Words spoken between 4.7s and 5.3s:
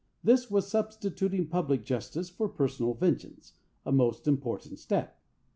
step.